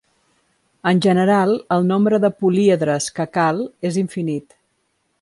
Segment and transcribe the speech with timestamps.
[0.91, 4.61] En general el nombre de políedres que cal és infinit.